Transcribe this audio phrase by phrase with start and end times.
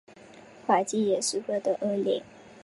[0.65, 2.23] 环境也十分的恶劣